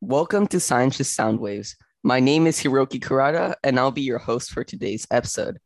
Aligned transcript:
Welcome 0.00 0.46
to 0.48 0.60
Science 0.60 0.96
Sound 1.08 1.40
Waves. 1.40 1.74
My 2.04 2.20
name 2.20 2.46
is 2.46 2.62
Hiroki 2.62 3.00
Kurata, 3.00 3.56
and 3.64 3.80
I'll 3.80 3.90
be 3.90 4.02
your 4.02 4.18
host 4.18 4.52
for 4.52 4.62
today's 4.62 5.08
episode. 5.10 5.58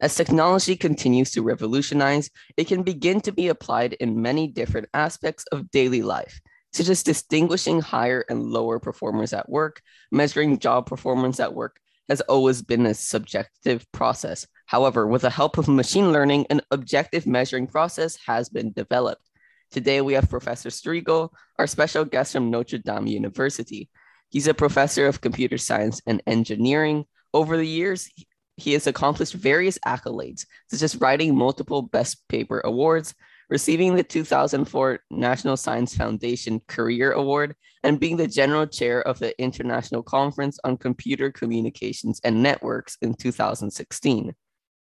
As 0.00 0.16
technology 0.16 0.74
continues 0.74 1.30
to 1.30 1.42
revolutionize, 1.44 2.28
it 2.56 2.66
can 2.66 2.82
begin 2.82 3.20
to 3.20 3.30
be 3.30 3.46
applied 3.46 3.92
in 3.92 4.20
many 4.20 4.48
different 4.48 4.88
aspects 4.92 5.44
of 5.52 5.70
daily 5.70 6.02
life, 6.02 6.40
such 6.72 6.88
as 6.88 7.04
distinguishing 7.04 7.80
higher 7.80 8.24
and 8.28 8.42
lower 8.42 8.80
performers 8.80 9.32
at 9.32 9.48
work. 9.48 9.80
Measuring 10.10 10.58
job 10.58 10.86
performance 10.86 11.38
at 11.38 11.54
work 11.54 11.78
has 12.08 12.20
always 12.22 12.62
been 12.62 12.86
a 12.86 12.92
subjective 12.92 13.86
process. 13.92 14.48
However, 14.66 15.06
with 15.06 15.22
the 15.22 15.30
help 15.30 15.58
of 15.58 15.68
machine 15.68 16.12
learning, 16.12 16.46
an 16.50 16.60
objective 16.72 17.24
measuring 17.24 17.68
process 17.68 18.18
has 18.26 18.48
been 18.48 18.72
developed. 18.72 19.22
Today, 19.70 20.00
we 20.00 20.14
have 20.14 20.30
Professor 20.30 20.70
Striegel, 20.70 21.30
our 21.58 21.66
special 21.66 22.04
guest 22.04 22.32
from 22.32 22.50
Notre 22.50 22.78
Dame 22.78 23.06
University. 23.06 23.90
He's 24.30 24.46
a 24.46 24.54
professor 24.54 25.06
of 25.06 25.20
computer 25.20 25.58
science 25.58 26.00
and 26.06 26.22
engineering. 26.26 27.04
Over 27.34 27.56
the 27.56 27.66
years, 27.66 28.08
he 28.56 28.72
has 28.72 28.86
accomplished 28.86 29.34
various 29.34 29.78
accolades, 29.86 30.46
such 30.70 30.82
as 30.82 30.96
writing 30.96 31.36
multiple 31.36 31.82
Best 31.82 32.26
Paper 32.28 32.60
Awards, 32.64 33.14
receiving 33.48 33.94
the 33.94 34.02
2004 34.02 35.00
National 35.10 35.56
Science 35.56 35.94
Foundation 35.94 36.60
Career 36.66 37.12
Award, 37.12 37.54
and 37.82 38.00
being 38.00 38.16
the 38.16 38.26
general 38.26 38.66
chair 38.66 39.02
of 39.02 39.18
the 39.18 39.38
International 39.40 40.02
Conference 40.02 40.58
on 40.64 40.76
Computer 40.76 41.30
Communications 41.30 42.20
and 42.24 42.42
Networks 42.42 42.96
in 43.02 43.14
2016. 43.14 44.34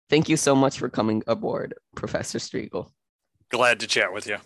Thank 0.09 0.29
you 0.29 0.37
so 0.37 0.55
much 0.55 0.79
for 0.79 0.89
coming 0.89 1.21
aboard, 1.27 1.75
Professor 1.95 2.39
Striegel. 2.39 2.89
Glad 3.49 3.79
to 3.81 3.87
chat 3.87 4.13
with 4.13 4.25
you. 4.27 4.37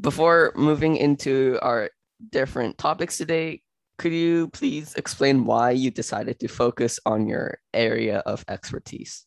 Before 0.00 0.52
moving 0.54 0.96
into 0.96 1.58
our 1.62 1.90
different 2.30 2.78
topics 2.78 3.18
today, 3.18 3.62
could 3.98 4.12
you 4.12 4.48
please 4.48 4.94
explain 4.94 5.46
why 5.46 5.70
you 5.70 5.90
decided 5.90 6.38
to 6.40 6.48
focus 6.48 7.00
on 7.06 7.26
your 7.26 7.58
area 7.72 8.18
of 8.18 8.44
expertise? 8.48 9.26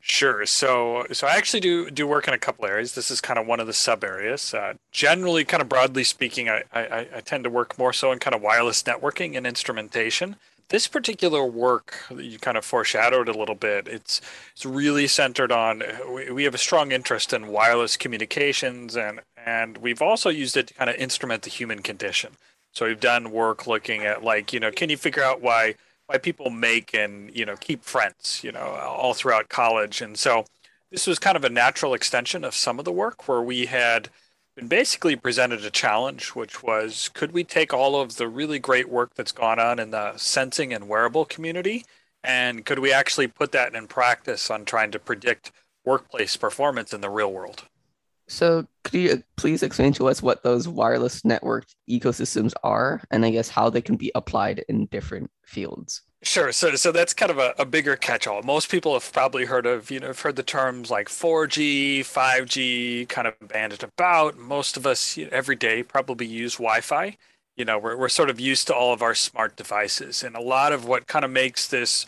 Sure. 0.00 0.46
So, 0.46 1.06
so 1.12 1.26
I 1.26 1.36
actually 1.36 1.60
do 1.60 1.90
do 1.90 2.06
work 2.06 2.28
in 2.28 2.34
a 2.34 2.38
couple 2.38 2.66
areas. 2.66 2.94
This 2.94 3.10
is 3.10 3.20
kind 3.20 3.38
of 3.38 3.46
one 3.46 3.58
of 3.58 3.66
the 3.66 3.72
sub 3.72 4.04
areas. 4.04 4.54
Uh, 4.54 4.74
generally, 4.92 5.44
kind 5.44 5.60
of 5.60 5.68
broadly 5.68 6.04
speaking, 6.04 6.48
I, 6.48 6.62
I, 6.72 7.08
I 7.16 7.20
tend 7.20 7.44
to 7.44 7.50
work 7.50 7.76
more 7.78 7.92
so 7.92 8.12
in 8.12 8.18
kind 8.18 8.34
of 8.34 8.42
wireless 8.42 8.82
networking 8.84 9.36
and 9.36 9.46
instrumentation. 9.46 10.36
This 10.68 10.88
particular 10.88 11.44
work 11.44 12.04
that 12.10 12.24
you 12.24 12.38
kind 12.40 12.56
of 12.56 12.64
foreshadowed 12.64 13.28
a 13.28 13.38
little 13.38 13.54
bit. 13.54 13.86
It's 13.86 14.20
it's 14.52 14.66
really 14.66 15.06
centered 15.06 15.52
on. 15.52 15.82
Uh, 15.82 15.98
we, 16.10 16.30
we 16.30 16.44
have 16.44 16.54
a 16.54 16.58
strong 16.58 16.90
interest 16.92 17.32
in 17.32 17.46
wireless 17.48 17.96
communications, 17.96 18.96
and 18.96 19.20
and 19.36 19.78
we've 19.78 20.02
also 20.02 20.28
used 20.28 20.56
it 20.56 20.68
to 20.68 20.74
kind 20.74 20.90
of 20.90 20.96
instrument 20.96 21.42
the 21.42 21.50
human 21.50 21.82
condition. 21.82 22.32
So 22.72 22.86
we've 22.86 23.00
done 23.00 23.30
work 23.30 23.66
looking 23.66 24.04
at 24.04 24.24
like 24.24 24.52
you 24.52 24.58
know, 24.60 24.72
can 24.72 24.90
you 24.90 24.96
figure 24.96 25.22
out 25.22 25.40
why 25.40 25.76
why 26.06 26.18
people 26.18 26.50
make 26.50 26.94
and 26.94 27.34
you 27.34 27.44
know 27.44 27.56
keep 27.56 27.84
friends 27.84 28.40
you 28.44 28.52
know 28.52 28.60
all 28.60 29.14
throughout 29.14 29.48
college 29.48 30.00
and 30.00 30.18
so 30.18 30.44
this 30.90 31.06
was 31.06 31.18
kind 31.18 31.36
of 31.36 31.44
a 31.44 31.50
natural 31.50 31.94
extension 31.94 32.44
of 32.44 32.54
some 32.54 32.78
of 32.78 32.84
the 32.84 32.92
work 32.92 33.28
where 33.28 33.42
we 33.42 33.66
had 33.66 34.08
basically 34.68 35.16
presented 35.16 35.64
a 35.64 35.70
challenge 35.70 36.30
which 36.30 36.62
was 36.62 37.10
could 37.10 37.32
we 37.32 37.44
take 37.44 37.74
all 37.74 38.00
of 38.00 38.16
the 38.16 38.26
really 38.26 38.58
great 38.58 38.88
work 38.88 39.14
that's 39.14 39.32
gone 39.32 39.58
on 39.58 39.78
in 39.78 39.90
the 39.90 40.16
sensing 40.16 40.72
and 40.72 40.88
wearable 40.88 41.24
community 41.24 41.84
and 42.24 42.64
could 42.64 42.78
we 42.78 42.92
actually 42.92 43.28
put 43.28 43.52
that 43.52 43.74
in 43.74 43.86
practice 43.86 44.50
on 44.50 44.64
trying 44.64 44.90
to 44.90 44.98
predict 44.98 45.52
workplace 45.84 46.36
performance 46.36 46.92
in 46.92 47.00
the 47.00 47.10
real 47.10 47.32
world 47.32 47.64
so, 48.28 48.66
could 48.82 48.94
you 48.94 49.12
uh, 49.12 49.16
please 49.36 49.62
explain 49.62 49.92
to 49.94 50.08
us 50.08 50.20
what 50.20 50.42
those 50.42 50.66
wireless 50.66 51.22
networked 51.22 51.74
ecosystems 51.88 52.52
are, 52.64 53.00
and 53.12 53.24
I 53.24 53.30
guess 53.30 53.48
how 53.48 53.70
they 53.70 53.80
can 53.80 53.96
be 53.96 54.10
applied 54.16 54.64
in 54.68 54.86
different 54.86 55.30
fields? 55.44 56.02
Sure. 56.26 56.50
So, 56.50 56.74
so 56.74 56.90
that's 56.90 57.14
kind 57.14 57.30
of 57.30 57.38
a, 57.38 57.54
a 57.56 57.64
bigger 57.64 57.94
catch-all. 57.94 58.42
Most 58.42 58.68
people 58.68 58.94
have 58.94 59.12
probably 59.12 59.44
heard 59.44 59.64
of, 59.64 59.92
you 59.92 60.00
know, 60.00 60.08
have 60.08 60.20
heard 60.20 60.34
the 60.34 60.42
terms 60.42 60.90
like 60.90 61.08
4G, 61.08 62.02
5G, 62.02 63.04
kind 63.04 63.28
of 63.28 63.34
banded 63.40 63.84
about. 63.84 64.36
Most 64.36 64.76
of 64.76 64.86
us 64.86 65.16
you 65.16 65.26
know, 65.26 65.30
every 65.32 65.54
day 65.54 65.84
probably 65.84 66.26
use 66.26 66.54
Wi-Fi. 66.56 67.16
You 67.56 67.64
know, 67.64 67.78
we're 67.78 67.96
we're 67.96 68.08
sort 68.08 68.28
of 68.28 68.40
used 68.40 68.66
to 68.66 68.74
all 68.74 68.92
of 68.92 69.02
our 69.02 69.14
smart 69.14 69.56
devices, 69.56 70.22
and 70.24 70.34
a 70.36 70.40
lot 70.42 70.72
of 70.72 70.84
what 70.84 71.06
kind 71.06 71.24
of 71.24 71.30
makes 71.30 71.68
this 71.68 72.04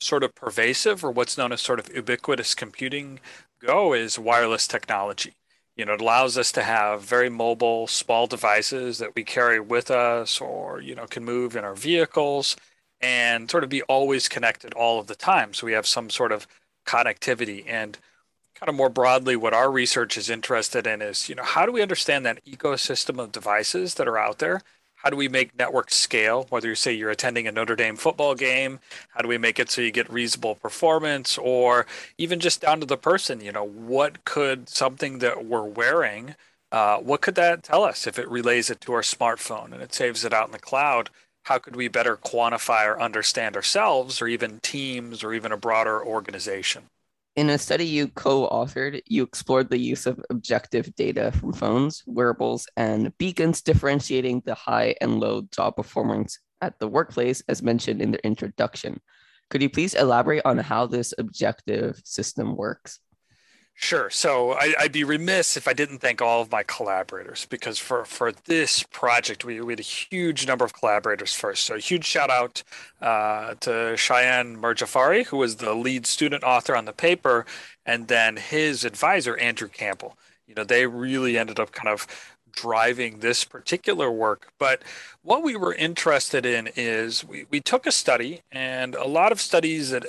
sort 0.00 0.22
of 0.22 0.34
pervasive, 0.34 1.04
or 1.04 1.10
what's 1.10 1.36
known 1.38 1.52
as 1.52 1.60
sort 1.60 1.80
of 1.80 1.94
ubiquitous 1.94 2.54
computing, 2.54 3.20
go 3.60 3.92
is 3.94 4.18
wireless 4.18 4.66
technology 4.66 5.34
you 5.76 5.84
know, 5.84 5.92
it 5.92 6.00
allows 6.00 6.38
us 6.38 6.52
to 6.52 6.62
have 6.62 7.02
very 7.02 7.28
mobile, 7.28 7.86
small 7.86 8.26
devices 8.26 8.96
that 8.96 9.14
we 9.14 9.22
carry 9.22 9.60
with 9.60 9.90
us 9.90 10.40
or, 10.40 10.80
you 10.80 10.94
know, 10.94 11.06
can 11.06 11.22
move 11.22 11.54
in 11.54 11.64
our 11.64 11.74
vehicles 11.74 12.56
and 13.00 13.50
sort 13.50 13.64
of 13.64 13.70
be 13.70 13.82
always 13.82 14.28
connected 14.28 14.74
all 14.74 14.98
of 14.98 15.06
the 15.06 15.14
time. 15.14 15.54
So 15.54 15.66
we 15.66 15.72
have 15.72 15.86
some 15.86 16.10
sort 16.10 16.32
of 16.32 16.46
connectivity. 16.86 17.64
And 17.66 17.98
kind 18.54 18.68
of 18.68 18.74
more 18.74 18.88
broadly, 18.88 19.36
what 19.36 19.54
our 19.54 19.70
research 19.70 20.16
is 20.16 20.30
interested 20.30 20.86
in 20.86 21.02
is, 21.02 21.28
you 21.28 21.34
know, 21.34 21.42
how 21.42 21.66
do 21.66 21.72
we 21.72 21.82
understand 21.82 22.24
that 22.24 22.44
ecosystem 22.44 23.22
of 23.22 23.32
devices 23.32 23.94
that 23.94 24.08
are 24.08 24.18
out 24.18 24.38
there 24.38 24.62
how 25.06 25.10
do 25.10 25.16
we 25.16 25.28
make 25.28 25.56
network 25.56 25.90
scale 25.90 26.46
whether 26.48 26.68
you 26.68 26.74
say 26.74 26.92
you're 26.92 27.10
attending 27.10 27.46
a 27.46 27.52
notre 27.52 27.76
dame 27.76 27.96
football 27.96 28.34
game 28.34 28.80
how 29.10 29.22
do 29.22 29.28
we 29.28 29.38
make 29.38 29.58
it 29.58 29.70
so 29.70 29.80
you 29.80 29.92
get 29.92 30.10
reasonable 30.12 30.56
performance 30.56 31.38
or 31.38 31.86
even 32.18 32.40
just 32.40 32.60
down 32.62 32.80
to 32.80 32.86
the 32.86 32.96
person 32.96 33.40
you 33.40 33.52
know 33.52 33.64
what 33.64 34.24
could 34.24 34.68
something 34.68 35.20
that 35.20 35.44
we're 35.44 35.62
wearing 35.62 36.34
uh, 36.72 36.96
what 36.96 37.20
could 37.20 37.36
that 37.36 37.62
tell 37.62 37.84
us 37.84 38.06
if 38.06 38.18
it 38.18 38.28
relays 38.28 38.68
it 38.68 38.80
to 38.80 38.92
our 38.92 39.02
smartphone 39.02 39.72
and 39.72 39.80
it 39.80 39.94
saves 39.94 40.24
it 40.24 40.32
out 40.32 40.46
in 40.46 40.52
the 40.52 40.58
cloud 40.58 41.08
how 41.46 41.58
could 41.58 41.76
we 41.76 41.88
better 41.88 42.16
quantify 42.16 42.86
or 42.86 43.00
understand 43.00 43.54
ourselves 43.54 44.20
or 44.20 44.26
even 44.26 44.58
teams 44.60 45.22
or 45.22 45.32
even 45.32 45.52
a 45.52 45.56
broader 45.56 46.04
organization 46.04 46.82
in 47.36 47.50
a 47.50 47.58
study 47.58 47.84
you 47.84 48.08
co 48.08 48.48
authored, 48.48 49.02
you 49.06 49.22
explored 49.22 49.68
the 49.68 49.78
use 49.78 50.06
of 50.06 50.18
objective 50.30 50.94
data 50.96 51.32
from 51.32 51.52
phones, 51.52 52.02
wearables, 52.06 52.66
and 52.78 53.16
beacons, 53.18 53.60
differentiating 53.60 54.42
the 54.46 54.54
high 54.54 54.94
and 55.02 55.20
low 55.20 55.42
job 55.52 55.76
performance 55.76 56.38
at 56.62 56.78
the 56.80 56.88
workplace, 56.88 57.42
as 57.48 57.62
mentioned 57.62 58.00
in 58.00 58.10
the 58.10 58.26
introduction. 58.26 58.98
Could 59.50 59.60
you 59.60 59.68
please 59.68 59.92
elaborate 59.92 60.46
on 60.46 60.56
how 60.56 60.86
this 60.86 61.12
objective 61.18 62.00
system 62.04 62.56
works? 62.56 63.00
Sure. 63.78 64.08
So 64.08 64.52
I, 64.52 64.74
would 64.80 64.92
be 64.92 65.04
remiss 65.04 65.54
if 65.56 65.68
I 65.68 65.74
didn't 65.74 65.98
thank 65.98 66.22
all 66.22 66.40
of 66.40 66.50
my 66.50 66.62
collaborators 66.62 67.46
because 67.50 67.78
for, 67.78 68.06
for 68.06 68.32
this 68.32 68.82
project, 68.82 69.44
we, 69.44 69.60
we 69.60 69.72
had 69.72 69.80
a 69.80 69.82
huge 69.82 70.46
number 70.46 70.64
of 70.64 70.72
collaborators 70.72 71.34
first. 71.34 71.66
So 71.66 71.74
a 71.74 71.78
huge 71.78 72.06
shout 72.06 72.30
out 72.30 72.62
uh, 73.02 73.54
to 73.60 73.70
Shayan 73.94 74.56
Mirjafari, 74.56 75.26
who 75.26 75.36
was 75.36 75.56
the 75.56 75.74
lead 75.74 76.06
student 76.06 76.42
author 76.42 76.74
on 76.74 76.86
the 76.86 76.92
paper, 76.94 77.44
and 77.84 78.08
then 78.08 78.38
his 78.38 78.82
advisor, 78.82 79.36
Andrew 79.36 79.68
Campbell. 79.68 80.16
You 80.46 80.54
know, 80.54 80.64
they 80.64 80.86
really 80.86 81.36
ended 81.36 81.60
up 81.60 81.72
kind 81.72 81.88
of 81.88 82.06
driving 82.52 83.18
this 83.20 83.44
particular 83.44 84.10
work. 84.10 84.52
But 84.58 84.82
what 85.22 85.42
we 85.42 85.54
were 85.54 85.74
interested 85.74 86.46
in 86.46 86.70
is 86.76 87.24
we, 87.24 87.44
we 87.50 87.60
took 87.60 87.86
a 87.86 87.92
study, 87.92 88.40
and 88.50 88.94
a 88.94 89.06
lot 89.06 89.32
of 89.32 89.40
studies 89.40 89.90
that 89.90 90.06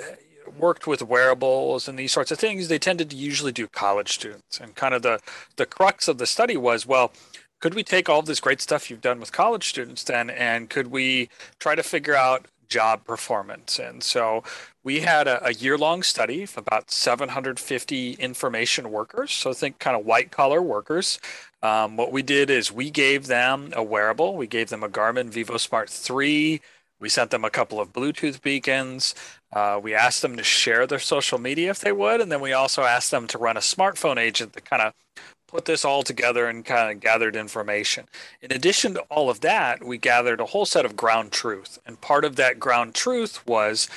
worked 0.58 0.86
with 0.86 1.02
wearables 1.02 1.88
and 1.88 1.98
these 1.98 2.12
sorts 2.12 2.30
of 2.30 2.38
things, 2.38 2.68
they 2.68 2.78
tended 2.78 3.10
to 3.10 3.16
usually 3.16 3.52
do 3.52 3.66
college 3.66 4.12
students. 4.12 4.60
And 4.60 4.74
kind 4.74 4.94
of 4.94 5.02
the, 5.02 5.20
the 5.56 5.66
crux 5.66 6.08
of 6.08 6.18
the 6.18 6.26
study 6.26 6.56
was, 6.56 6.86
well, 6.86 7.12
could 7.60 7.74
we 7.74 7.82
take 7.82 8.08
all 8.08 8.22
this 8.22 8.40
great 8.40 8.60
stuff 8.60 8.88
you've 8.88 9.00
done 9.00 9.18
with 9.18 9.32
college 9.32 9.68
students 9.68 10.04
then 10.04 10.30
and 10.30 10.70
could 10.70 10.88
we 10.88 11.28
try 11.58 11.74
to 11.74 11.82
figure 11.82 12.14
out 12.14 12.46
job 12.68 13.04
performance? 13.04 13.78
And 13.78 14.02
so 14.02 14.44
we 14.84 15.00
had 15.00 15.26
a, 15.26 15.44
a 15.44 15.52
year 15.52 15.76
long 15.76 16.02
study 16.02 16.44
of 16.44 16.56
about 16.56 16.90
750 16.90 18.12
information 18.12 18.90
workers. 18.90 19.32
So 19.32 19.52
think 19.52 19.78
kind 19.78 19.96
of 19.98 20.06
white 20.06 20.30
collar 20.30 20.62
workers. 20.62 21.18
Um, 21.62 21.96
what 21.96 22.12
we 22.12 22.22
did 22.22 22.50
is 22.50 22.70
we 22.70 22.90
gave 22.90 23.26
them 23.26 23.72
a 23.74 23.82
wearable. 23.82 24.36
We 24.36 24.46
gave 24.46 24.68
them 24.68 24.84
a 24.84 24.88
Garmin 24.88 25.30
VivoSmart 25.30 25.90
3. 25.90 26.60
We 27.00 27.08
sent 27.08 27.30
them 27.30 27.44
a 27.44 27.50
couple 27.50 27.80
of 27.80 27.92
Bluetooth 27.92 28.42
beacons. 28.42 29.14
Uh, 29.52 29.80
we 29.82 29.94
asked 29.94 30.22
them 30.22 30.36
to 30.36 30.42
share 30.42 30.86
their 30.86 30.98
social 30.98 31.38
media 31.38 31.70
if 31.70 31.80
they 31.80 31.92
would, 31.92 32.20
and 32.20 32.30
then 32.30 32.40
we 32.40 32.52
also 32.52 32.82
asked 32.82 33.10
them 33.10 33.26
to 33.28 33.38
run 33.38 33.56
a 33.56 33.60
smartphone 33.60 34.18
agent 34.18 34.52
that 34.54 34.64
kind 34.64 34.82
of 34.82 34.92
put 35.46 35.64
this 35.64 35.84
all 35.84 36.02
together 36.02 36.46
and 36.46 36.64
kind 36.64 36.92
of 36.92 37.00
gathered 37.00 37.34
information. 37.34 38.06
In 38.42 38.52
addition 38.52 38.94
to 38.94 39.00
all 39.10 39.30
of 39.30 39.40
that, 39.40 39.82
we 39.82 39.96
gathered 39.96 40.40
a 40.40 40.46
whole 40.46 40.66
set 40.66 40.84
of 40.84 40.96
ground 40.96 41.32
truth, 41.32 41.78
and 41.86 42.00
part 42.00 42.24
of 42.24 42.36
that 42.36 42.60
ground 42.60 42.94
truth 42.94 43.46
was 43.46 43.88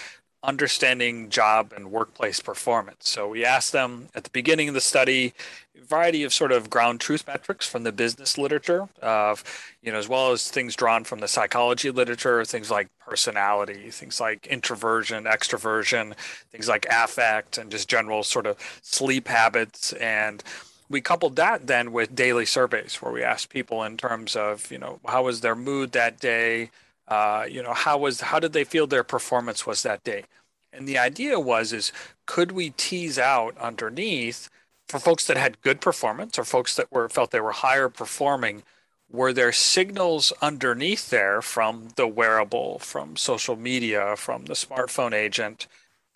understanding 0.43 1.29
job 1.29 1.71
and 1.75 1.91
workplace 1.91 2.39
performance. 2.39 3.07
So 3.09 3.27
we 3.27 3.45
asked 3.45 3.71
them 3.71 4.09
at 4.15 4.23
the 4.23 4.29
beginning 4.31 4.67
of 4.67 4.73
the 4.73 4.81
study 4.81 5.33
a 5.79 5.85
variety 5.85 6.23
of 6.23 6.33
sort 6.33 6.51
of 6.51 6.69
ground 6.69 6.99
truth 6.99 7.27
metrics 7.27 7.67
from 7.67 7.83
the 7.83 7.91
business 7.91 8.37
literature, 8.37 8.89
of 9.01 9.43
you 9.81 9.91
know, 9.91 9.97
as 9.97 10.07
well 10.07 10.31
as 10.31 10.49
things 10.49 10.75
drawn 10.75 11.03
from 11.03 11.19
the 11.19 11.27
psychology 11.27 11.91
literature, 11.91 12.43
things 12.43 12.71
like 12.71 12.87
personality, 12.99 13.91
things 13.91 14.19
like 14.19 14.47
introversion, 14.47 15.25
extroversion, 15.25 16.15
things 16.51 16.67
like 16.67 16.87
affect, 16.89 17.57
and 17.57 17.69
just 17.69 17.87
general 17.87 18.23
sort 18.23 18.47
of 18.47 18.57
sleep 18.81 19.27
habits 19.27 19.93
and 19.93 20.43
we 20.91 20.99
coupled 20.99 21.37
that 21.37 21.67
then 21.67 21.93
with 21.93 22.13
daily 22.13 22.45
surveys 22.45 23.01
where 23.01 23.13
we 23.13 23.23
asked 23.23 23.49
people 23.49 23.83
in 23.83 23.95
terms 23.95 24.35
of 24.35 24.69
you 24.71 24.77
know 24.77 24.99
how 25.07 25.23
was 25.23 25.41
their 25.41 25.55
mood 25.55 25.93
that 25.93 26.19
day 26.19 26.69
Uh, 27.11 27.45
you 27.49 27.61
know, 27.61 27.73
how 27.73 27.97
was 27.97 28.21
how 28.21 28.39
did 28.39 28.53
they 28.53 28.63
feel 28.63 28.87
their 28.87 29.03
performance 29.03 29.67
was 29.67 29.83
that 29.83 30.03
day? 30.05 30.23
And 30.73 30.87
the 30.87 30.97
idea 30.97 31.39
was 31.39 31.73
is 31.73 31.91
could 32.25 32.53
we 32.53 32.71
tease 32.71 33.19
out 33.19 33.57
underneath 33.59 34.49
for 34.87 34.99
folks 34.99 35.27
that 35.27 35.37
had 35.37 35.61
good 35.61 35.81
performance 35.81 36.39
or 36.39 36.45
folks 36.45 36.75
that 36.77 36.91
were 36.91 37.09
felt 37.09 37.31
they 37.31 37.41
were 37.41 37.51
higher 37.51 37.89
performing, 37.89 38.63
were 39.11 39.33
there 39.33 39.51
signals 39.51 40.31
underneath 40.41 41.09
there 41.09 41.41
from 41.41 41.89
the 41.97 42.07
wearable, 42.07 42.79
from 42.79 43.17
social 43.17 43.57
media, 43.57 44.15
from 44.17 44.45
the 44.45 44.53
smartphone 44.53 45.13
agent, 45.13 45.67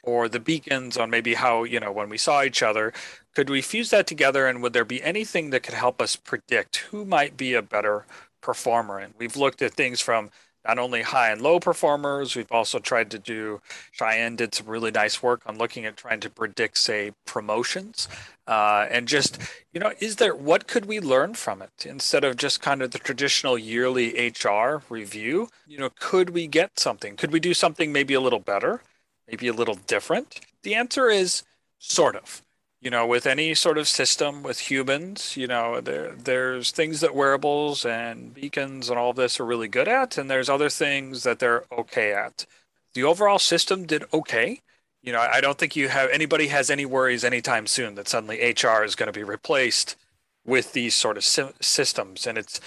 or 0.03 0.29
the 0.29 0.39
beacons 0.39 0.97
on 0.97 1.09
maybe 1.09 1.33
how, 1.35 1.63
you 1.63 1.79
know, 1.79 1.91
when 1.91 2.09
we 2.09 2.17
saw 2.17 2.43
each 2.43 2.63
other, 2.63 2.93
could 3.35 3.49
we 3.49 3.61
fuse 3.61 3.89
that 3.91 4.07
together 4.07 4.47
and 4.47 4.61
would 4.61 4.73
there 4.73 4.85
be 4.85 5.03
anything 5.03 5.49
that 5.49 5.63
could 5.63 5.73
help 5.73 6.01
us 6.01 6.15
predict 6.15 6.77
who 6.91 7.05
might 7.05 7.37
be 7.37 7.53
a 7.53 7.61
better 7.61 8.05
performer? 8.41 8.99
And 8.99 9.13
we've 9.17 9.35
looked 9.37 9.61
at 9.61 9.73
things 9.73 10.01
from 10.01 10.31
not 10.67 10.79
only 10.79 11.01
high 11.01 11.31
and 11.31 11.41
low 11.41 11.59
performers, 11.59 12.35
we've 12.35 12.51
also 12.51 12.79
tried 12.79 13.11
to 13.11 13.19
do, 13.19 13.61
Shayan 13.97 14.35
did 14.35 14.55
some 14.55 14.67
really 14.67 14.91
nice 14.91 15.21
work 15.21 15.41
on 15.45 15.57
looking 15.57 15.85
at 15.85 15.97
trying 15.97 16.19
to 16.21 16.29
predict, 16.29 16.77
say, 16.77 17.11
promotions. 17.25 18.07
Uh, 18.47 18.87
and 18.91 19.07
just, 19.07 19.39
you 19.73 19.79
know, 19.79 19.91
is 19.99 20.17
there, 20.17 20.35
what 20.35 20.67
could 20.67 20.85
we 20.85 20.99
learn 20.99 21.33
from 21.33 21.61
it 21.61 21.85
instead 21.85 22.23
of 22.23 22.37
just 22.37 22.61
kind 22.61 22.81
of 22.81 22.91
the 22.91 22.99
traditional 22.99 23.57
yearly 23.57 24.29
HR 24.29 24.81
review? 24.89 25.49
You 25.67 25.79
know, 25.79 25.89
could 25.99 26.31
we 26.31 26.47
get 26.47 26.79
something? 26.79 27.15
Could 27.15 27.31
we 27.31 27.39
do 27.39 27.53
something 27.53 27.91
maybe 27.91 28.13
a 28.13 28.21
little 28.21 28.39
better, 28.39 28.81
maybe 29.27 29.47
a 29.47 29.53
little 29.53 29.75
different? 29.75 30.41
The 30.63 30.75
answer 30.75 31.09
is 31.09 31.43
sort 31.79 32.15
of 32.15 32.41
you 32.85 32.91
know 32.91 33.07
with 33.07 33.27
any 33.27 33.55
sort 33.55 33.79
of 33.79 33.89
system 33.89 34.43
with 34.43 34.59
humans 34.71 35.37
you 35.37 35.47
know 35.47 35.81
there 35.81 36.13
there's 36.13 36.71
things 36.71 37.01
that 37.01 37.15
wearables 37.15 37.85
and 37.85 38.33
beacons 38.35 38.89
and 38.89 38.99
all 38.99 39.11
of 39.11 39.17
this 39.17 39.39
are 39.41 39.45
really 39.45 39.69
good 39.69 39.89
at 39.89 40.17
and 40.19 40.31
there's 40.31 40.49
other 40.49 40.69
things 40.69 41.23
that 41.23 41.39
they're 41.39 41.65
okay 41.73 42.13
at. 42.13 42.47
The 42.95 43.03
overall 43.03 43.39
system 43.39 43.85
did 43.87 44.05
okay. 44.13 44.61
You 45.03 45.13
know 45.13 45.21
i 45.21 45.41
don't 45.41 45.57
think 45.59 45.75
you 45.77 45.89
have 45.89 46.09
anybody 46.11 46.47
has 46.49 46.69
any 46.71 46.85
worries 46.85 47.23
anytime 47.25 47.67
soon 47.67 47.95
that 47.95 48.07
suddenly 48.09 48.37
hr 48.39 48.83
is 48.85 48.95
going 48.95 49.07
to 49.13 49.19
be 49.19 49.23
replaced 49.23 49.97
with 50.45 50.73
these 50.73 50.95
sort 50.95 51.17
of 51.17 51.25
systems. 51.61 52.27
And 52.27 52.37
it's 52.37 52.61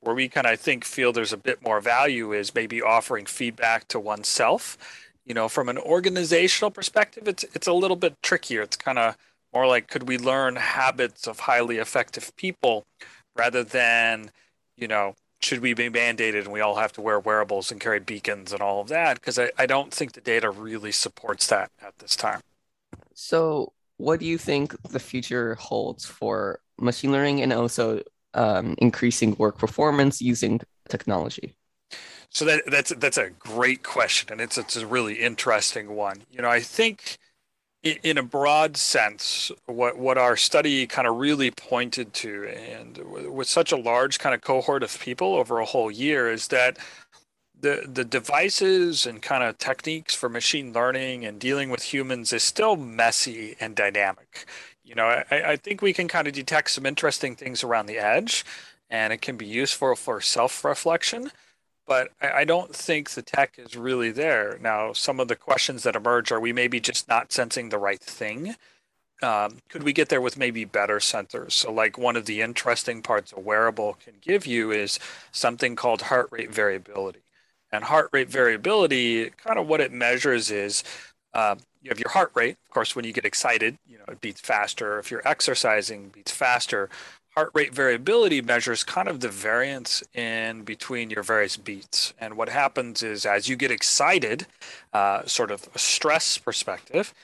where 0.00 0.14
we 0.16 0.28
kind 0.28 0.46
of 0.48 0.60
think 0.60 0.84
feel 0.84 1.12
there's 1.12 1.32
a 1.32 1.38
bit 1.38 1.62
more 1.62 1.80
value 1.80 2.32
is 2.32 2.54
maybe 2.54 2.82
offering 2.82 3.26
feedback 3.26 3.88
to 3.88 4.00
oneself. 4.00 4.78
You 5.26 5.34
know 5.34 5.48
from 5.48 5.68
an 5.70 5.78
organizational 5.78 6.70
perspective 6.72 7.28
it's 7.28 7.44
it's 7.54 7.68
a 7.68 7.72
little 7.72 7.96
bit 7.96 8.22
trickier. 8.22 8.62
It's 8.62 8.76
kind 8.76 8.98
of 8.98 9.16
more 9.52 9.66
like 9.66 9.88
could 9.88 10.08
we 10.08 10.18
learn 10.18 10.56
habits 10.56 11.26
of 11.26 11.40
highly 11.40 11.78
effective 11.78 12.34
people 12.36 12.86
rather 13.36 13.64
than 13.64 14.30
you 14.76 14.88
know 14.88 15.14
should 15.40 15.60
we 15.60 15.72
be 15.72 15.88
mandated 15.88 16.40
and 16.40 16.52
we 16.52 16.60
all 16.60 16.76
have 16.76 16.92
to 16.92 17.00
wear 17.00 17.18
wearables 17.18 17.70
and 17.70 17.80
carry 17.80 17.98
beacons 17.98 18.52
and 18.52 18.60
all 18.60 18.80
of 18.80 18.88
that? 18.88 19.14
Because 19.14 19.38
I, 19.38 19.50
I 19.56 19.66
don't 19.66 19.92
think 19.92 20.12
the 20.12 20.20
data 20.20 20.50
really 20.50 20.92
supports 20.92 21.46
that 21.46 21.70
at 21.82 21.98
this 21.98 22.14
time. 22.14 22.40
So 23.14 23.72
what 23.96 24.20
do 24.20 24.26
you 24.26 24.38
think 24.38 24.80
the 24.82 25.00
future 25.00 25.54
holds 25.54 26.04
for 26.04 26.60
machine 26.78 27.10
learning 27.10 27.42
and 27.42 27.52
also 27.52 28.02
um, 28.34 28.74
increasing 28.78 29.34
work 29.36 29.58
performance 29.58 30.20
using 30.20 30.60
technology? 30.88 31.56
So 32.28 32.44
that, 32.44 32.62
that's 32.70 32.90
that's 32.90 33.18
a 33.18 33.30
great 33.30 33.82
question 33.82 34.30
and 34.30 34.40
it's 34.40 34.56
it's 34.56 34.76
a 34.76 34.86
really 34.86 35.14
interesting 35.14 35.96
one. 35.96 36.22
You 36.30 36.42
know 36.42 36.48
i 36.48 36.60
think 36.60 37.18
in 37.82 38.18
a 38.18 38.22
broad 38.22 38.76
sense, 38.76 39.50
what 39.66 39.98
what 39.98 40.18
our 40.18 40.36
study 40.36 40.86
kind 40.86 41.08
of 41.08 41.16
really 41.16 41.50
pointed 41.50 42.12
to, 42.14 42.46
and 42.46 42.98
with 43.32 43.48
such 43.48 43.72
a 43.72 43.76
large 43.76 44.18
kind 44.18 44.34
of 44.34 44.42
cohort 44.42 44.82
of 44.82 44.98
people 45.00 45.34
over 45.34 45.58
a 45.58 45.64
whole 45.64 45.90
year, 45.90 46.30
is 46.30 46.48
that 46.48 46.78
the 47.58 47.84
the 47.90 48.04
devices 48.04 49.06
and 49.06 49.22
kind 49.22 49.42
of 49.44 49.58
techniques 49.58 50.14
for 50.14 50.28
machine 50.28 50.72
learning 50.72 51.24
and 51.24 51.40
dealing 51.40 51.70
with 51.70 51.82
humans 51.94 52.32
is 52.32 52.42
still 52.42 52.76
messy 52.76 53.56
and 53.60 53.74
dynamic. 53.76 54.46
You 54.84 54.94
know, 54.94 55.06
I, 55.06 55.52
I 55.52 55.56
think 55.56 55.80
we 55.82 55.92
can 55.94 56.08
kind 56.08 56.26
of 56.28 56.34
detect 56.34 56.70
some 56.70 56.86
interesting 56.86 57.34
things 57.36 57.64
around 57.64 57.86
the 57.86 57.98
edge, 57.98 58.44
and 58.90 59.12
it 59.12 59.22
can 59.22 59.36
be 59.36 59.46
useful 59.46 59.96
for 59.96 60.20
self 60.20 60.64
reflection 60.64 61.30
but 61.90 62.12
I, 62.20 62.44
don't 62.44 62.72
think 62.72 63.10
the 63.10 63.20
tech 63.20 63.58
is 63.58 63.74
really 63.74 64.12
there. 64.12 64.60
Now, 64.62 64.92
some 64.92 65.18
of 65.18 65.26
the 65.26 65.34
questions 65.34 65.82
that 65.82 65.96
emerge 65.96 66.30
are 66.30 66.38
we 66.38 66.52
maybe 66.52 66.78
just 66.78 67.08
not 67.08 67.32
sensing 67.32 67.68
the 67.68 67.78
right 67.78 67.98
thing? 67.98 68.54
Um, 69.24 69.56
could 69.68 69.82
we 69.82 69.92
get 69.92 70.08
there 70.08 70.20
with 70.20 70.36
maybe 70.36 70.64
better 70.64 70.98
sensors? 70.98 71.50
So, 71.50 71.72
like 71.72 71.98
one 71.98 72.14
of 72.14 72.26
the 72.26 72.42
interesting 72.42 73.02
parts 73.02 73.34
a 73.36 73.40
wearable 73.40 73.94
can 74.04 74.14
give 74.20 74.46
you 74.46 74.70
is 74.70 75.00
something 75.32 75.74
called 75.74 76.02
heart 76.02 76.28
rate 76.30 76.52
variability. 76.52 77.22
And 77.72 77.82
heart 77.82 78.10
rate 78.12 78.30
variability, 78.30 79.30
kind 79.30 79.58
of 79.58 79.66
what 79.66 79.80
it 79.80 79.90
measures 79.90 80.52
is 80.52 80.84
uh, 81.34 81.56
you 81.82 81.88
have 81.88 81.98
your 81.98 82.10
heart 82.10 82.30
rate. 82.34 82.56
Of 82.68 82.72
course, 82.72 82.94
when 82.94 83.04
you 83.04 83.12
get 83.12 83.24
excited, 83.24 83.78
you 83.84 83.98
know 83.98 84.04
it 84.06 84.20
beats 84.20 84.40
faster. 84.40 85.00
If 85.00 85.10
you're 85.10 85.26
exercising, 85.26 86.10
beats 86.10 86.30
faster 86.30 86.88
heart 87.34 87.50
rate 87.54 87.72
variability 87.74 88.42
measures 88.42 88.82
kind 88.82 89.08
of 89.08 89.20
the 89.20 89.28
variance 89.28 90.02
in 90.14 90.62
between 90.62 91.10
your 91.10 91.22
various 91.22 91.56
beats. 91.56 92.12
And 92.20 92.36
what 92.36 92.48
happens 92.48 93.02
is 93.02 93.24
as 93.24 93.48
you 93.48 93.56
get 93.56 93.70
excited, 93.70 94.46
uh, 94.92 95.24
sort 95.26 95.50
of 95.50 95.68
a 95.74 95.78
stress 95.78 96.38
perspective, 96.38 97.14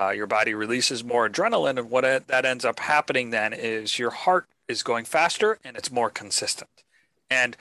uh, 0.00 0.10
your 0.10 0.26
body 0.26 0.54
releases 0.54 1.02
more 1.02 1.28
adrenaline. 1.28 1.78
And 1.78 1.90
what 1.90 2.04
it, 2.04 2.28
that 2.28 2.44
ends 2.44 2.64
up 2.64 2.78
happening 2.80 3.30
then 3.30 3.52
is 3.52 3.98
your 3.98 4.10
heart 4.10 4.46
is 4.68 4.82
going 4.82 5.04
faster 5.04 5.58
and 5.64 5.76
it's 5.76 5.90
more 5.90 6.10
consistent. 6.10 6.84
And 7.30 7.56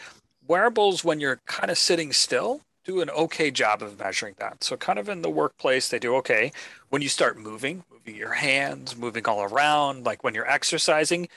wearables, 0.48 1.04
when 1.04 1.19
you're 1.19 1.42
kind 1.46 1.72
of 1.72 1.78
sitting 1.78 2.13
still, 2.13 2.62
do 2.84 3.01
an 3.01 3.10
okay 3.10 3.50
job 3.50 3.81
of 3.81 3.98
measuring 4.00 4.36
that. 4.38 4.63
So, 4.63 4.78
kind 4.78 5.00
of 5.00 5.10
in 5.10 5.24
the 5.24 5.30
workplace, 5.30 5.90
they 5.90 5.98
do 5.98 6.16
okay. 6.18 6.51
When 6.90 7.01
you 7.01 7.10
start 7.10 7.38
moving, 7.38 7.84
moving 7.92 8.16
your 8.16 8.34
hands, 8.34 8.96
moving 8.96 9.25
all 9.25 9.42
around, 9.42 10.06
like 10.06 10.24
when 10.24 10.36
you're 10.36 10.50
exercising, 10.50 11.28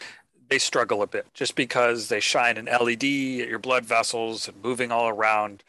they 0.49 0.59
struggle 0.59 1.03
a 1.03 1.07
bit 1.07 1.27
just 1.35 1.55
because 1.55 2.09
they 2.09 2.21
shine 2.21 2.57
an 2.57 2.67
LED 2.67 3.05
at 3.43 3.49
your 3.49 3.59
blood 3.59 3.85
vessels 3.85 4.49
and 4.49 4.63
moving 4.63 4.91
all 4.91 5.09
around. 5.09 5.63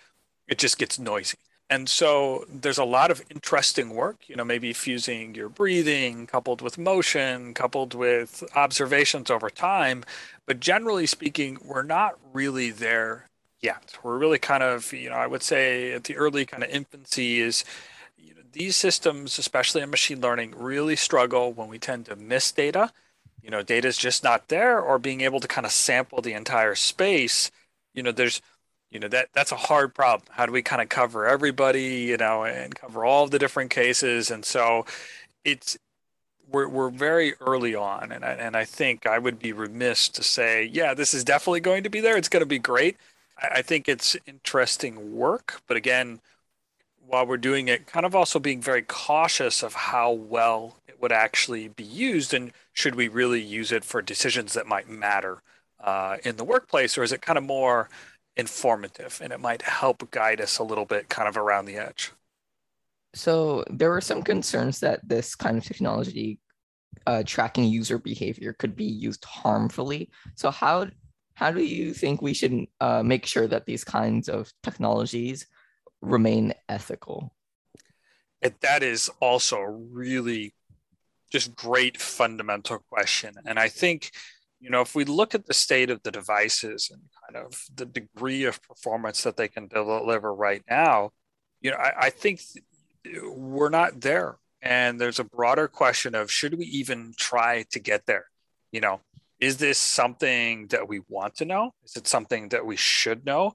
It 0.47 0.57
just 0.57 0.77
gets 0.77 0.97
noisy. 0.97 1.37
And 1.69 1.87
so 1.87 2.45
there's 2.49 2.79
a 2.79 2.83
lot 2.83 3.11
of 3.11 3.21
interesting 3.29 3.91
work, 3.91 4.27
you 4.27 4.35
know, 4.35 4.43
maybe 4.43 4.73
fusing 4.73 5.35
your 5.35 5.49
breathing 5.49 6.25
coupled 6.25 6.61
with 6.61 6.79
motion, 6.79 7.53
coupled 7.53 7.93
with 7.93 8.43
observations 8.55 9.29
over 9.29 9.51
time. 9.51 10.03
But 10.47 10.59
generally 10.59 11.05
speaking, 11.05 11.59
we're 11.63 11.83
not 11.83 12.17
really 12.33 12.71
there 12.71 13.29
yet. 13.61 13.99
We're 14.01 14.17
really 14.17 14.39
kind 14.39 14.63
of, 14.63 14.91
you 14.93 15.11
know, 15.11 15.15
I 15.15 15.27
would 15.27 15.43
say 15.43 15.91
at 15.91 16.05
the 16.05 16.15
early 16.15 16.45
kind 16.45 16.63
of 16.63 16.71
infancy 16.71 17.39
is 17.39 17.63
you 18.17 18.33
know, 18.33 18.41
these 18.51 18.75
systems, 18.75 19.37
especially 19.37 19.83
in 19.83 19.91
machine 19.91 20.21
learning, 20.21 20.55
really 20.57 20.95
struggle 20.95 21.53
when 21.53 21.67
we 21.67 21.77
tend 21.77 22.07
to 22.07 22.15
miss 22.15 22.51
data 22.51 22.91
you 23.43 23.49
know 23.49 23.61
data 23.61 23.87
is 23.87 23.97
just 23.97 24.23
not 24.23 24.47
there 24.49 24.79
or 24.79 24.99
being 24.99 25.21
able 25.21 25.39
to 25.39 25.47
kind 25.47 25.65
of 25.65 25.71
sample 25.71 26.21
the 26.21 26.33
entire 26.33 26.75
space 26.75 27.51
you 27.93 28.03
know 28.03 28.11
there's 28.11 28.41
you 28.91 28.99
know 28.99 29.07
that 29.07 29.29
that's 29.33 29.51
a 29.51 29.55
hard 29.55 29.93
problem. 29.93 30.27
How 30.31 30.45
do 30.45 30.51
we 30.51 30.61
kind 30.61 30.81
of 30.81 30.89
cover 30.89 31.27
everybody 31.27 31.83
you 32.09 32.17
know 32.17 32.43
and 32.43 32.75
cover 32.75 33.05
all 33.05 33.27
the 33.27 33.39
different 33.39 33.69
cases? 33.71 34.31
And 34.31 34.43
so 34.45 34.85
it's 35.45 35.77
we're, 36.51 36.67
we're 36.67 36.89
very 36.89 37.35
early 37.41 37.75
on 37.75 38.11
and 38.11 38.25
I, 38.25 38.31
and 38.33 38.55
I 38.57 38.65
think 38.65 39.05
i 39.05 39.19
would 39.19 39.39
be 39.39 39.53
remiss 39.53 40.09
to 40.09 40.23
say 40.23 40.65
yeah 40.65 40.93
this 40.95 41.13
is 41.13 41.23
definitely 41.23 41.61
going 41.61 41.83
to 41.83 41.89
be 41.89 42.01
there. 42.01 42.17
It's 42.17 42.29
going 42.29 42.41
to 42.41 42.47
be 42.47 42.59
great. 42.59 42.97
I, 43.37 43.59
I 43.59 43.61
think 43.61 43.87
it's 43.89 44.17
interesting 44.27 45.15
work 45.15 45.61
but 45.67 45.77
again 45.77 46.21
while 47.05 47.25
we're 47.25 47.37
doing 47.37 47.67
it 47.67 47.87
kind 47.87 48.05
of 48.05 48.15
also 48.15 48.39
being 48.39 48.61
very 48.61 48.83
cautious 48.83 49.63
of 49.63 49.73
how 49.73 50.11
well 50.11 50.77
would 51.01 51.11
actually 51.11 51.67
be 51.67 51.83
used 51.83 52.33
and 52.33 52.51
should 52.73 52.95
we 52.95 53.07
really 53.07 53.41
use 53.41 53.71
it 53.71 53.83
for 53.83 54.01
decisions 54.01 54.53
that 54.53 54.67
might 54.67 54.89
matter 54.89 55.41
uh, 55.79 56.17
in 56.23 56.35
the 56.35 56.43
workplace 56.43 56.97
or 56.97 57.03
is 57.03 57.11
it 57.11 57.21
kind 57.21 57.37
of 57.37 57.43
more 57.43 57.89
informative 58.35 59.19
and 59.23 59.33
it 59.33 59.39
might 59.39 59.61
help 59.61 60.09
guide 60.11 60.41
us 60.41 60.57
a 60.57 60.63
little 60.63 60.85
bit 60.85 61.09
kind 61.09 61.27
of 61.27 61.37
around 61.37 61.65
the 61.65 61.77
edge? 61.77 62.11
So 63.13 63.63
there 63.69 63.89
were 63.89 64.01
some 64.01 64.21
concerns 64.21 64.79
that 64.81 65.07
this 65.07 65.35
kind 65.35 65.57
of 65.57 65.63
technology 65.63 66.39
uh, 67.07 67.23
tracking 67.25 67.65
user 67.65 67.97
behavior 67.97 68.53
could 68.53 68.75
be 68.75 68.85
used 68.85 69.25
harmfully. 69.25 70.09
So 70.35 70.51
how 70.51 70.87
how 71.33 71.51
do 71.51 71.63
you 71.63 71.93
think 71.93 72.21
we 72.21 72.33
should 72.33 72.65
uh, 72.81 73.01
make 73.01 73.25
sure 73.25 73.47
that 73.47 73.65
these 73.65 73.85
kinds 73.85 74.27
of 74.27 74.51
technologies 74.61 75.47
remain 76.01 76.53
ethical? 76.67 77.33
It, 78.41 78.59
that 78.61 78.83
is 78.83 79.09
also 79.21 79.59
really 79.59 80.53
just 81.29 81.55
great 81.55 82.01
fundamental 82.01 82.79
question. 82.89 83.35
And 83.45 83.59
I 83.59 83.69
think, 83.69 84.11
you 84.59 84.69
know, 84.69 84.81
if 84.81 84.95
we 84.95 85.05
look 85.05 85.35
at 85.35 85.45
the 85.45 85.53
state 85.53 85.89
of 85.89 86.01
the 86.03 86.11
devices 86.11 86.89
and 86.91 87.01
kind 87.23 87.45
of 87.45 87.63
the 87.75 87.85
degree 87.85 88.43
of 88.43 88.61
performance 88.63 89.23
that 89.23 89.37
they 89.37 89.47
can 89.47 89.67
deliver 89.67 90.33
right 90.33 90.63
now, 90.69 91.11
you 91.61 91.71
know, 91.71 91.77
I, 91.77 91.93
I 91.97 92.09
think 92.09 92.41
we're 93.23 93.69
not 93.69 94.01
there. 94.01 94.37
And 94.61 94.99
there's 94.99 95.19
a 95.19 95.23
broader 95.23 95.67
question 95.67 96.15
of 96.15 96.31
should 96.31 96.57
we 96.57 96.65
even 96.65 97.13
try 97.17 97.65
to 97.71 97.79
get 97.79 98.05
there? 98.05 98.25
You 98.71 98.81
know, 98.81 99.01
is 99.39 99.57
this 99.57 99.77
something 99.77 100.67
that 100.67 100.87
we 100.87 101.01
want 101.07 101.35
to 101.35 101.45
know? 101.45 101.71
Is 101.85 101.95
it 101.95 102.07
something 102.07 102.49
that 102.49 102.65
we 102.65 102.75
should 102.75 103.25
know? 103.25 103.53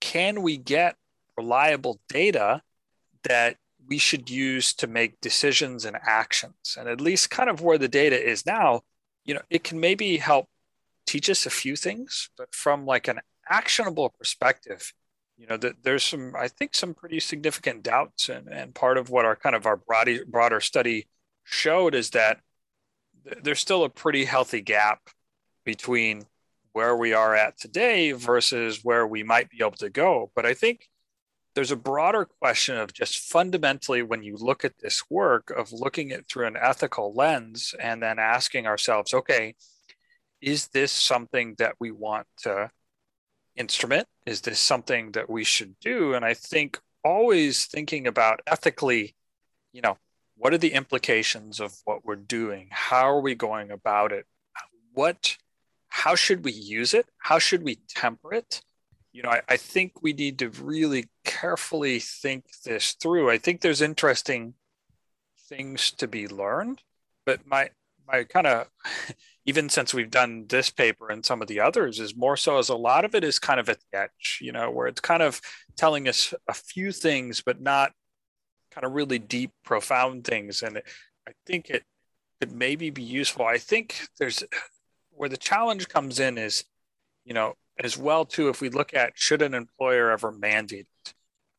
Can 0.00 0.42
we 0.42 0.56
get 0.56 0.96
reliable 1.36 2.00
data 2.08 2.62
that 3.24 3.56
we 3.88 3.98
should 3.98 4.28
use 4.30 4.74
to 4.74 4.86
make 4.86 5.20
decisions 5.20 5.84
and 5.84 5.96
actions. 6.02 6.76
And 6.78 6.88
at 6.88 7.00
least 7.00 7.30
kind 7.30 7.48
of 7.48 7.60
where 7.60 7.78
the 7.78 7.88
data 7.88 8.20
is 8.22 8.46
now, 8.46 8.82
you 9.24 9.34
know, 9.34 9.42
it 9.50 9.64
can 9.64 9.80
maybe 9.80 10.16
help 10.16 10.46
teach 11.06 11.30
us 11.30 11.46
a 11.46 11.50
few 11.50 11.76
things, 11.76 12.30
but 12.36 12.54
from 12.54 12.84
like 12.86 13.08
an 13.08 13.20
actionable 13.48 14.10
perspective, 14.10 14.92
you 15.36 15.46
know, 15.46 15.56
that 15.56 15.82
there's 15.82 16.02
some, 16.02 16.34
I 16.36 16.48
think, 16.48 16.74
some 16.74 16.94
pretty 16.94 17.20
significant 17.20 17.82
doubts. 17.82 18.28
And, 18.28 18.48
and 18.48 18.74
part 18.74 18.98
of 18.98 19.10
what 19.10 19.24
our 19.24 19.36
kind 19.36 19.54
of 19.54 19.66
our 19.66 19.76
broader, 19.76 20.24
broader 20.26 20.60
study 20.60 21.06
showed 21.44 21.94
is 21.94 22.10
that 22.10 22.40
there's 23.42 23.60
still 23.60 23.84
a 23.84 23.88
pretty 23.88 24.24
healthy 24.24 24.60
gap 24.60 25.00
between 25.64 26.24
where 26.72 26.96
we 26.96 27.12
are 27.12 27.34
at 27.34 27.58
today 27.58 28.12
versus 28.12 28.80
where 28.84 29.06
we 29.06 29.22
might 29.22 29.50
be 29.50 29.58
able 29.60 29.72
to 29.72 29.90
go. 29.90 30.30
But 30.34 30.46
I 30.46 30.54
think 30.54 30.88
there's 31.56 31.72
a 31.72 31.76
broader 31.76 32.28
question 32.38 32.76
of 32.76 32.92
just 32.92 33.18
fundamentally 33.18 34.02
when 34.02 34.22
you 34.22 34.36
look 34.36 34.64
at 34.64 34.78
this 34.78 35.02
work 35.10 35.50
of 35.50 35.72
looking 35.72 36.12
at 36.12 36.28
through 36.28 36.46
an 36.46 36.56
ethical 36.60 37.14
lens 37.14 37.74
and 37.80 38.00
then 38.02 38.18
asking 38.20 38.66
ourselves 38.66 39.12
okay 39.12 39.54
is 40.40 40.68
this 40.68 40.92
something 40.92 41.56
that 41.58 41.74
we 41.80 41.90
want 41.90 42.26
to 42.36 42.70
instrument? 43.56 44.06
Is 44.26 44.42
this 44.42 44.60
something 44.60 45.12
that 45.12 45.30
we 45.30 45.42
should 45.44 45.74
do? 45.80 46.14
And 46.14 46.24
i 46.24 46.34
think 46.34 46.78
always 47.02 47.66
thinking 47.66 48.06
about 48.06 48.40
ethically 48.46 49.14
you 49.72 49.80
know 49.80 49.96
what 50.36 50.52
are 50.52 50.58
the 50.58 50.72
implications 50.72 51.60
of 51.60 51.72
what 51.84 52.04
we're 52.04 52.16
doing? 52.16 52.68
How 52.70 53.08
are 53.08 53.20
we 53.20 53.34
going 53.34 53.70
about 53.70 54.12
it? 54.12 54.26
What 54.92 55.36
how 55.88 56.14
should 56.14 56.44
we 56.44 56.52
use 56.52 56.92
it? 56.92 57.06
How 57.16 57.38
should 57.38 57.62
we 57.62 57.76
temper 57.88 58.34
it? 58.34 58.60
You 59.12 59.22
know, 59.22 59.30
I, 59.30 59.40
I, 59.48 59.56
think 59.56 60.02
we 60.02 60.12
need 60.12 60.40
to 60.40 60.50
really 60.50 61.06
carefully 61.40 61.98
think 61.98 62.44
this 62.64 62.92
through. 62.92 63.30
I 63.30 63.38
think 63.38 63.60
there's 63.60 63.82
interesting 63.82 64.54
things 65.48 65.90
to 65.92 66.08
be 66.08 66.28
learned, 66.28 66.82
but 67.24 67.46
my 67.46 67.70
my 68.06 68.24
kind 68.24 68.46
of 68.46 68.68
even 69.46 69.68
since 69.68 69.92
we've 69.92 70.10
done 70.10 70.46
this 70.48 70.70
paper 70.70 71.08
and 71.08 71.24
some 71.24 71.42
of 71.42 71.48
the 71.48 71.60
others 71.60 72.00
is 72.00 72.16
more 72.16 72.36
so 72.36 72.58
as 72.58 72.68
a 72.68 72.76
lot 72.76 73.04
of 73.04 73.14
it 73.14 73.22
is 73.22 73.38
kind 73.38 73.60
of 73.60 73.68
at 73.68 73.78
the 73.80 73.98
edge, 73.98 74.38
you 74.40 74.52
know, 74.52 74.70
where 74.70 74.86
it's 74.86 75.00
kind 75.00 75.22
of 75.22 75.40
telling 75.76 76.08
us 76.08 76.34
a 76.48 76.54
few 76.54 76.90
things, 76.90 77.42
but 77.44 77.60
not 77.60 77.92
kind 78.72 78.84
of 78.84 78.92
really 78.92 79.18
deep, 79.18 79.52
profound 79.64 80.24
things. 80.24 80.62
And 80.62 80.78
I 81.28 81.32
think 81.46 81.70
it 81.70 81.84
could 82.40 82.52
maybe 82.52 82.90
be 82.90 83.02
useful. 83.02 83.46
I 83.46 83.58
think 83.58 84.08
there's 84.18 84.42
where 85.10 85.28
the 85.28 85.36
challenge 85.36 85.88
comes 85.88 86.18
in 86.18 86.38
is, 86.38 86.64
you 87.24 87.34
know, 87.34 87.54
as 87.78 87.96
well 87.96 88.24
too 88.24 88.48
if 88.48 88.60
we 88.60 88.68
look 88.68 88.94
at 88.94 89.12
should 89.14 89.42
an 89.42 89.54
employer 89.54 90.10
ever 90.10 90.32
mandate 90.32 90.86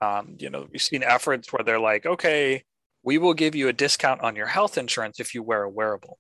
um, 0.01 0.35
you 0.39 0.49
know 0.49 0.67
we've 0.71 0.81
seen 0.81 1.03
efforts 1.03 1.51
where 1.51 1.63
they're 1.63 1.79
like 1.79 2.05
okay 2.05 2.63
we 3.07 3.17
will 3.17 3.33
give 3.33 3.55
you 3.55 3.69
a 3.69 3.73
discount 3.73 4.19
on 4.19 4.35
your 4.35 4.47
health 4.47 4.77
insurance 4.77 5.21
if 5.21 5.33
you 5.33 5.41
wear 5.41 5.63
a 5.63 5.69
wearable. 5.69 6.19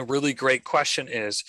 A 0.00 0.04
really 0.04 0.34
great 0.34 0.64
question 0.64 1.06
is 1.06 1.44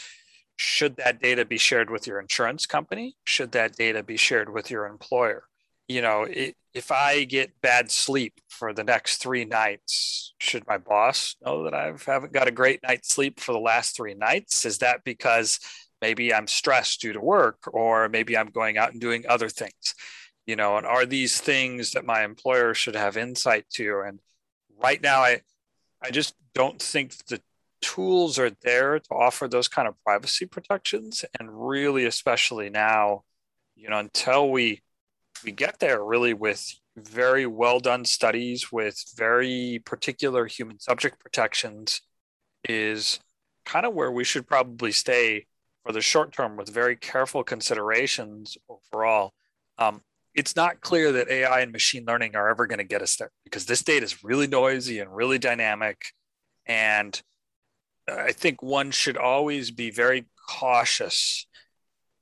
should 0.56 0.98
that 0.98 1.20
data 1.20 1.46
be 1.46 1.58
shared 1.58 1.90
with 1.90 2.06
your 2.06 2.20
insurance 2.20 2.68
company? 2.68 3.16
Should 3.24 3.54
that 3.54 3.76
data 3.76 4.04
be 4.04 4.18
shared 4.18 4.54
with 4.54 4.70
your 4.70 4.86
employer? 4.86 5.46
You 5.88 6.02
know 6.02 6.24
it, 6.24 6.56
if 6.76 6.92
i 6.92 7.24
get 7.24 7.60
bad 7.62 7.90
sleep 7.90 8.34
for 8.50 8.72
the 8.74 8.84
next 8.84 9.18
three 9.18 9.46
nights 9.46 10.34
should 10.40 10.68
my 10.68 10.78
boss 10.78 11.36
know 11.44 11.64
that 11.64 11.74
i 11.74 11.94
haven't 12.06 12.34
got 12.34 12.48
a 12.48 12.52
great 12.52 12.82
night's 12.84 13.10
sleep 13.10 13.40
for 13.40 13.54
the 13.54 13.60
last 13.60 13.96
three 13.96 14.14
nights? 14.14 14.66
Is 14.66 14.80
that 14.80 15.04
because 15.04 15.60
maybe 16.02 16.34
i'm 16.34 16.48
stressed 16.48 17.02
due 17.02 17.14
to 17.14 17.20
work 17.20 17.60
or 17.72 18.10
maybe 18.10 18.38
i'm 18.38 18.50
going 18.50 18.78
out 18.78 18.92
and 18.92 19.02
doing 19.02 19.26
other 19.28 19.50
things 19.50 19.96
you 20.46 20.56
know 20.56 20.78
and 20.78 20.86
are 20.86 21.06
these 21.06 21.40
things 21.40 21.92
that 21.92 22.06
my 22.06 22.24
employer 22.24 22.74
should 22.74 22.96
have 22.96 23.18
insight 23.18 23.70
to 23.70 24.02
and 24.02 24.20
right 24.82 25.02
now 25.02 25.22
i 25.22 25.42
i 26.02 26.10
just 26.10 26.36
don't 26.54 26.82
think 26.82 27.16
the 27.28 27.42
tools 27.82 28.40
are 28.40 28.52
there 28.62 29.00
to 29.00 29.10
offer 29.12 29.48
those 29.48 29.68
kind 29.68 29.88
of 29.88 30.02
privacy 30.04 30.46
protections 30.46 31.24
and 31.40 31.50
really 31.52 32.06
especially 32.06 32.70
now 32.70 33.24
you 33.76 33.90
know 33.90 34.00
until 34.00 34.50
we 34.50 34.82
we 35.44 35.52
get 35.52 35.80
there 35.80 36.04
really 36.04 36.34
with 36.34 36.74
very 36.98 37.46
well 37.46 37.80
done 37.80 38.06
studies 38.06 38.72
with 38.72 39.04
very 39.16 39.82
particular 39.86 40.46
human 40.46 40.80
subject 40.80 41.20
protections 41.20 42.02
is 42.68 43.20
kind 43.66 43.86
of 43.86 43.94
where 43.94 44.12
we 44.12 44.24
should 44.24 44.48
probably 44.48 44.92
stay 44.92 45.46
for 45.86 45.92
the 45.92 46.02
short 46.02 46.32
term 46.32 46.56
with 46.56 46.70
very 46.70 46.96
careful 46.96 47.44
considerations 47.44 48.58
overall. 48.70 49.34
Um, 49.78 50.02
it's 50.36 50.56
not 50.56 50.82
clear 50.82 51.14
that 51.14 51.30
AI 51.30 51.62
and 51.62 51.72
machine 51.72 52.04
learning 52.06 52.36
are 52.36 52.50
ever 52.50 52.68
going 52.68 52.80
to 52.80 52.84
get 52.84 53.02
us 53.02 53.16
there 53.16 53.32
because 53.46 53.66
this 53.66 53.84
data 53.84 54.06
is 54.06 54.24
really 54.24 54.48
noisy 54.48 55.00
and 55.00 55.16
really 55.16 55.40
dynamic. 55.40 56.02
And 56.66 57.20
I 58.08 58.34
think 58.34 58.62
one 58.62 58.92
should 58.92 59.18
always 59.18 59.72
be 59.72 59.92
very 59.92 60.26
cautious 60.50 61.48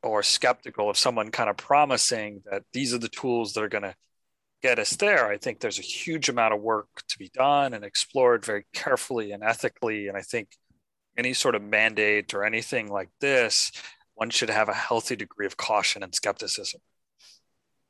or 0.03 0.22
skeptical 0.22 0.89
of 0.89 0.98
someone 0.98 1.32
kind 1.32 1.50
of 1.50 1.58
promising 1.58 2.43
that 2.50 2.63
these 2.72 2.93
are 2.93 3.00
the 3.00 3.10
tools 3.10 3.53
that 3.53 3.63
are 3.63 3.70
going 3.70 3.84
to 3.84 3.96
get 4.62 4.77
us 4.79 4.96
there. 4.96 5.27
I 5.27 5.38
think 5.38 5.60
there's 5.60 5.79
a 5.79 5.84
huge 5.84 6.29
amount 6.29 6.53
of 6.53 6.62
work 6.62 6.88
to 7.10 7.17
be 7.17 7.32
done 7.34 7.74
and 7.74 7.84
explored 7.84 8.46
very 8.46 8.65
carefully 8.74 9.32
and 9.32 9.43
ethically. 9.43 10.08
And 10.08 10.15
I 10.15 10.22
think 10.22 10.50
any 11.17 11.34
sort 11.34 11.55
of 11.55 11.63
mandate 11.63 12.34
or 12.34 12.43
anything 12.43 12.89
like 12.89 13.10
this, 13.20 13.72
one 14.13 14.29
should 14.29 14.50
have 14.50 14.70
a 14.70 14.74
healthy 14.74 15.15
degree 15.15 15.48
of 15.48 15.58
caution 15.58 16.03
and 16.03 16.13
skepticism. 16.13 16.79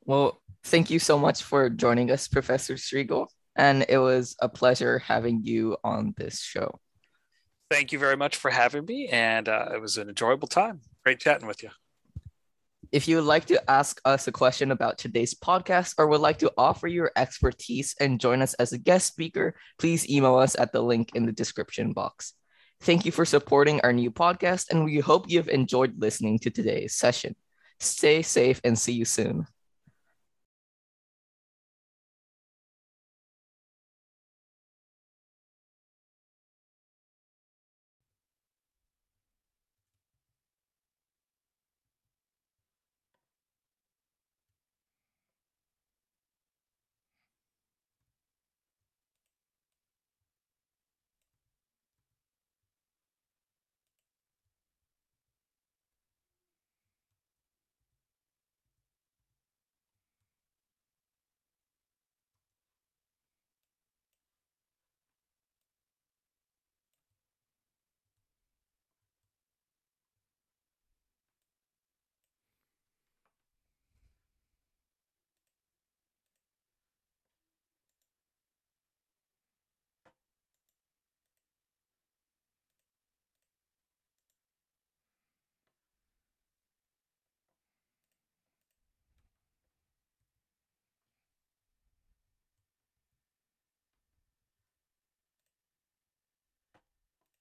Well, 0.06 0.40
thank 0.64 0.90
you 0.90 0.98
so 0.98 1.18
much 1.18 1.42
for 1.42 1.70
joining 1.70 2.10
us, 2.10 2.28
Professor 2.28 2.74
Striegel. 2.74 3.28
And 3.56 3.86
it 3.88 3.98
was 3.98 4.36
a 4.40 4.48
pleasure 4.48 4.98
having 4.98 5.40
you 5.44 5.76
on 5.84 6.14
this 6.16 6.40
show. 6.40 6.80
Thank 7.70 7.92
you 7.92 7.98
very 7.98 8.16
much 8.16 8.36
for 8.36 8.50
having 8.50 8.84
me. 8.84 9.08
And 9.08 9.48
uh, 9.48 9.70
it 9.74 9.80
was 9.80 9.96
an 9.96 10.08
enjoyable 10.08 10.48
time. 10.48 10.80
Great 11.04 11.20
chatting 11.20 11.46
with 11.46 11.62
you. 11.62 11.70
If 12.92 13.08
you 13.08 13.16
would 13.16 13.24
like 13.24 13.46
to 13.46 13.70
ask 13.70 14.00
us 14.04 14.28
a 14.28 14.32
question 14.32 14.70
about 14.70 14.98
today's 14.98 15.34
podcast 15.34 15.94
or 15.98 16.06
would 16.06 16.20
like 16.20 16.38
to 16.38 16.52
offer 16.56 16.86
your 16.86 17.10
expertise 17.16 17.94
and 17.98 18.20
join 18.20 18.42
us 18.42 18.54
as 18.54 18.72
a 18.72 18.78
guest 18.78 19.08
speaker, 19.08 19.54
please 19.78 20.08
email 20.08 20.36
us 20.36 20.54
at 20.58 20.72
the 20.72 20.82
link 20.82 21.10
in 21.14 21.26
the 21.26 21.32
description 21.32 21.92
box. 21.92 22.34
Thank 22.80 23.04
you 23.06 23.12
for 23.12 23.24
supporting 23.24 23.80
our 23.80 23.92
new 23.92 24.10
podcast, 24.10 24.70
and 24.70 24.84
we 24.84 25.00
hope 25.00 25.24
you've 25.28 25.48
enjoyed 25.48 25.94
listening 25.98 26.38
to 26.40 26.50
today's 26.50 26.94
session. 26.94 27.34
Stay 27.80 28.22
safe 28.22 28.60
and 28.62 28.78
see 28.78 28.92
you 28.92 29.04
soon. 29.04 29.46